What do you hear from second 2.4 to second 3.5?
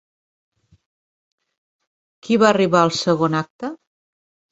va arribar al segon